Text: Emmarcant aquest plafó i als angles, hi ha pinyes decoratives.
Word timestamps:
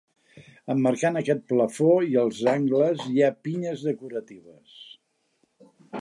Emmarcant 0.73 1.19
aquest 1.19 1.43
plafó 1.51 1.91
i 2.13 2.17
als 2.23 2.41
angles, 2.55 3.03
hi 3.11 3.23
ha 3.23 3.29
pinyes 3.49 3.85
decoratives. 3.91 4.81